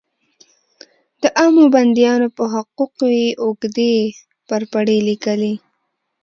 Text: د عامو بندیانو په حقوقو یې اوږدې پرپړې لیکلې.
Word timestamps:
د 1.21 1.23
عامو 1.39 1.65
بندیانو 1.75 2.27
په 2.37 2.43
حقوقو 2.53 3.07
یې 3.19 3.27
اوږدې 3.43 3.93
پرپړې 4.47 4.97
لیکلې. 5.07 5.53